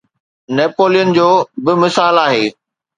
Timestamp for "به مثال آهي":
1.63-2.45